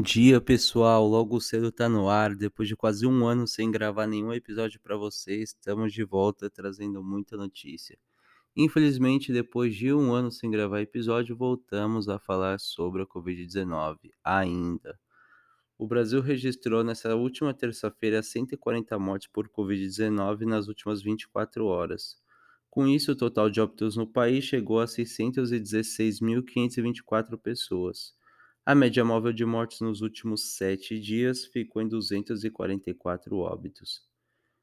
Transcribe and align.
dia, 0.00 0.40
pessoal. 0.40 1.06
Logo 1.06 1.40
cedo 1.40 1.70
tá 1.70 1.88
no 1.88 2.08
ar. 2.08 2.34
Depois 2.34 2.68
de 2.68 2.76
quase 2.76 3.06
um 3.06 3.26
ano 3.26 3.46
sem 3.46 3.70
gravar 3.70 4.06
nenhum 4.06 4.32
episódio 4.32 4.80
para 4.80 4.96
vocês, 4.96 5.50
estamos 5.50 5.92
de 5.92 6.04
volta 6.04 6.48
trazendo 6.48 7.02
muita 7.02 7.36
notícia. 7.36 7.98
Infelizmente, 8.56 9.32
depois 9.32 9.74
de 9.74 9.92
um 9.92 10.12
ano 10.12 10.30
sem 10.30 10.50
gravar 10.50 10.80
episódio, 10.80 11.36
voltamos 11.36 12.08
a 12.08 12.18
falar 12.18 12.60
sobre 12.60 13.02
a 13.02 13.06
Covid-19 13.06 14.10
ainda. 14.22 14.98
O 15.76 15.86
Brasil 15.86 16.20
registrou 16.20 16.84
nessa 16.84 17.14
última 17.14 17.52
terça-feira 17.52 18.22
140 18.22 18.98
mortes 18.98 19.28
por 19.28 19.48
Covid-19 19.48 20.46
nas 20.46 20.68
últimas 20.68 21.02
24 21.02 21.66
horas. 21.66 22.16
Com 22.70 22.86
isso, 22.86 23.12
o 23.12 23.16
total 23.16 23.50
de 23.50 23.60
óbitos 23.60 23.96
no 23.96 24.06
país 24.06 24.44
chegou 24.44 24.80
a 24.80 24.86
616.524 24.86 27.36
pessoas. 27.38 28.14
A 28.66 28.74
média 28.74 29.04
móvel 29.04 29.30
de 29.30 29.44
mortes 29.44 29.82
nos 29.82 30.00
últimos 30.00 30.56
sete 30.56 30.98
dias 30.98 31.44
ficou 31.44 31.82
em 31.82 31.88
244 31.88 33.36
óbitos. 33.36 34.08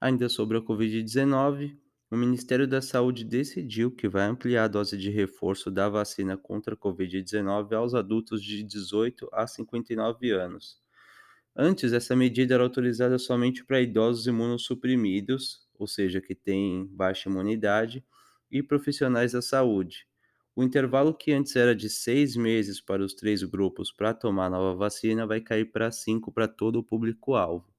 Ainda 0.00 0.30
sobre 0.30 0.56
a 0.56 0.62
Covid-19, 0.62 1.76
o 2.10 2.16
Ministério 2.16 2.66
da 2.66 2.80
Saúde 2.80 3.22
decidiu 3.22 3.90
que 3.90 4.08
vai 4.08 4.24
ampliar 4.24 4.64
a 4.64 4.68
dose 4.68 4.96
de 4.96 5.10
reforço 5.10 5.70
da 5.70 5.90
vacina 5.90 6.38
contra 6.38 6.72
a 6.72 6.76
Covid-19 6.76 7.74
aos 7.74 7.94
adultos 7.94 8.42
de 8.42 8.62
18 8.62 9.28
a 9.30 9.46
59 9.46 10.30
anos. 10.30 10.80
Antes, 11.54 11.92
essa 11.92 12.16
medida 12.16 12.54
era 12.54 12.62
autorizada 12.62 13.18
somente 13.18 13.62
para 13.62 13.82
idosos 13.82 14.26
imunossuprimidos, 14.26 15.68
ou 15.78 15.86
seja, 15.86 16.18
que 16.18 16.34
têm 16.34 16.86
baixa 16.86 17.28
imunidade, 17.28 18.02
e 18.50 18.62
profissionais 18.62 19.32
da 19.32 19.42
saúde. 19.42 20.06
O 20.54 20.62
intervalo 20.62 21.14
que 21.14 21.32
antes 21.32 21.56
era 21.56 21.74
de 21.74 21.88
seis 21.88 22.36
meses 22.36 22.78
para 22.78 23.02
os 23.02 23.14
três 23.14 23.42
grupos 23.42 23.90
para 23.90 24.12
tomar 24.12 24.46
a 24.46 24.50
nova 24.50 24.74
vacina 24.76 25.26
vai 25.26 25.40
cair 25.40 25.64
para 25.72 25.90
cinco 25.90 26.30
para 26.30 26.46
todo 26.46 26.76
o 26.76 26.84
público-alvo. 26.84 27.72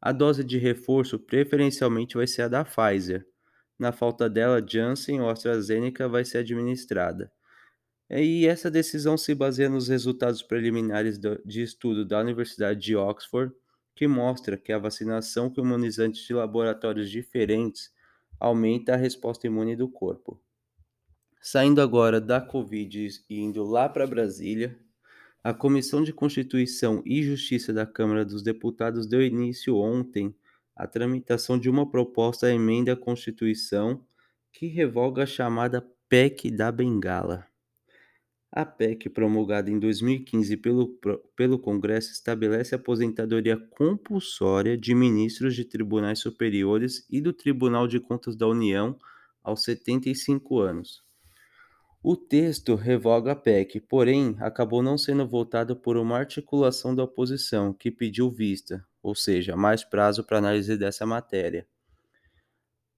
A 0.00 0.10
dose 0.10 0.42
de 0.42 0.58
reforço 0.58 1.18
preferencialmente 1.20 2.16
vai 2.16 2.26
ser 2.26 2.42
a 2.42 2.48
da 2.48 2.64
Pfizer. 2.64 3.26
Na 3.78 3.92
falta 3.92 4.28
dela, 4.28 4.64
Janssen 4.66 5.20
ou 5.20 5.30
AstraZeneca 5.30 6.08
vai 6.08 6.24
ser 6.24 6.38
administrada. 6.38 7.32
E 8.10 8.46
essa 8.46 8.70
decisão 8.70 9.16
se 9.16 9.34
baseia 9.34 9.70
nos 9.70 9.88
resultados 9.88 10.42
preliminares 10.42 11.18
de 11.18 11.62
estudo 11.62 12.04
da 12.04 12.20
Universidade 12.20 12.80
de 12.80 12.94
Oxford, 12.94 13.54
que 13.94 14.06
mostra 14.06 14.56
que 14.56 14.72
a 14.72 14.78
vacinação 14.78 15.48
com 15.48 15.60
imunizantes 15.60 16.26
de 16.26 16.34
laboratórios 16.34 17.08
diferentes 17.08 17.92
aumenta 18.38 18.94
a 18.94 18.96
resposta 18.96 19.46
imune 19.46 19.76
do 19.76 19.88
corpo. 19.88 20.40
Saindo 21.46 21.82
agora 21.82 22.22
da 22.22 22.40
Covid 22.40 23.06
e 23.28 23.38
indo 23.38 23.64
lá 23.64 23.86
para 23.86 24.06
Brasília, 24.06 24.78
a 25.42 25.52
Comissão 25.52 26.02
de 26.02 26.10
Constituição 26.10 27.02
e 27.04 27.22
Justiça 27.22 27.70
da 27.70 27.84
Câmara 27.84 28.24
dos 28.24 28.42
Deputados 28.42 29.06
deu 29.06 29.20
início 29.20 29.76
ontem 29.76 30.34
à 30.74 30.86
tramitação 30.86 31.58
de 31.58 31.68
uma 31.68 31.86
proposta 31.90 32.46
à 32.46 32.50
emenda 32.50 32.94
à 32.94 32.96
Constituição 32.96 34.02
que 34.50 34.68
revoga 34.68 35.24
a 35.24 35.26
chamada 35.26 35.86
PEC 36.08 36.50
da 36.50 36.72
Bengala. 36.72 37.46
A 38.50 38.64
PEC, 38.64 39.10
promulgada 39.10 39.70
em 39.70 39.78
2015 39.78 40.56
pelo, 40.56 40.98
pelo 41.36 41.58
Congresso, 41.58 42.10
estabelece 42.10 42.74
a 42.74 42.78
aposentadoria 42.78 43.58
compulsória 43.58 44.78
de 44.78 44.94
ministros 44.94 45.54
de 45.54 45.66
tribunais 45.66 46.20
superiores 46.20 47.06
e 47.10 47.20
do 47.20 47.34
Tribunal 47.34 47.86
de 47.86 48.00
Contas 48.00 48.34
da 48.34 48.48
União 48.48 48.98
aos 49.42 49.62
75 49.64 50.58
anos. 50.58 51.04
O 52.06 52.18
texto 52.18 52.74
revoga 52.74 53.32
a 53.32 53.34
PEC, 53.34 53.80
porém 53.80 54.36
acabou 54.38 54.82
não 54.82 54.98
sendo 54.98 55.26
votado 55.26 55.74
por 55.74 55.96
uma 55.96 56.18
articulação 56.18 56.94
da 56.94 57.02
oposição 57.02 57.72
que 57.72 57.90
pediu 57.90 58.30
vista, 58.30 58.86
ou 59.02 59.14
seja, 59.14 59.56
mais 59.56 59.82
prazo 59.82 60.22
para 60.22 60.36
análise 60.36 60.76
dessa 60.76 61.06
matéria. 61.06 61.66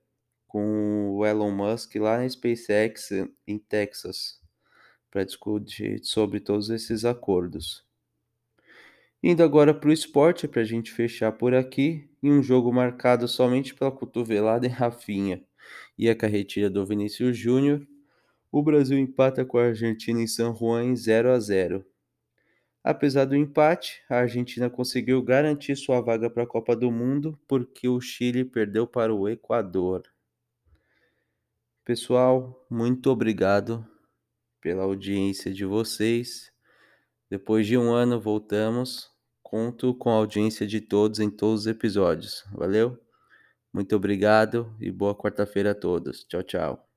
com 0.49 1.11
o 1.11 1.25
Elon 1.25 1.53
Musk 1.53 1.95
lá 1.97 2.19
na 2.19 2.29
SpaceX 2.29 3.11
em 3.47 3.59
Texas 3.59 4.41
para 5.11 5.25
discutir 5.25 6.01
sobre 6.03 6.41
todos 6.41 6.71
esses 6.71 7.05
acordos. 7.05 7.87
Indo 9.23 9.43
agora 9.43 9.75
para 9.75 9.91
o 9.91 9.93
esporte, 9.93 10.49
para 10.49 10.63
a 10.63 10.65
gente 10.65 10.91
fechar 10.91 11.33
por 11.33 11.55
aqui, 11.55 12.09
em 12.23 12.33
um 12.33 12.43
jogo 12.43 12.73
marcado 12.73 13.29
somente 13.29 13.75
pela 13.75 13.93
cotovelada 13.93 14.67
em 14.67 14.71
Rafinha 14.71 15.45
e 15.99 16.09
a 16.09 16.15
carretilha 16.15 16.71
do 16.71 16.87
Vinícius 16.87 17.37
Júnior, 17.37 17.87
o 18.51 18.63
Brasil 18.63 18.99
empata 18.99 19.45
com 19.45 19.59
a 19.59 19.67
Argentina 19.67 20.21
em 20.21 20.27
San 20.27 20.55
Juan 20.55 20.85
em 20.85 20.97
0 20.97 21.31
a 21.31 21.39
0. 21.39 21.85
Apesar 22.83 23.27
do 23.27 23.37
empate, 23.37 24.01
a 24.09 24.19
Argentina 24.21 24.71
conseguiu 24.71 25.21
garantir 25.23 25.77
sua 25.77 26.01
vaga 26.01 26.31
para 26.31 26.45
a 26.45 26.47
Copa 26.47 26.75
do 26.75 26.91
Mundo 26.91 27.39
porque 27.47 27.89
o 27.89 28.01
Chile 28.01 28.45
perdeu 28.45 28.87
para 28.87 29.13
o 29.13 29.29
Equador. 29.29 30.05
Pessoal, 31.89 32.67
muito 32.69 33.11
obrigado 33.11 33.83
pela 34.61 34.83
audiência 34.83 35.51
de 35.51 35.65
vocês. 35.65 36.53
Depois 37.31 37.67
de 37.67 37.79
um 37.79 37.91
ano, 37.91 38.21
voltamos. 38.21 39.11
Conto 39.43 39.95
com 39.95 40.11
a 40.11 40.17
audiência 40.17 40.67
de 40.67 40.83
todos 40.83 41.19
em 41.19 41.31
todos 41.31 41.63
os 41.63 41.67
episódios. 41.67 42.45
Valeu? 42.53 43.03
Muito 43.73 43.97
obrigado 43.97 44.71
e 44.79 44.93
boa 44.93 45.17
quarta-feira 45.17 45.71
a 45.71 45.75
todos. 45.75 46.25
Tchau, 46.25 46.43
tchau. 46.43 46.88